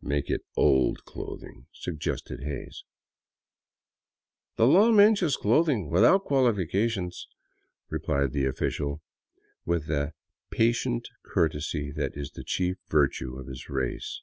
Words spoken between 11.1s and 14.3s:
courtesy that is the chief virtue of his race.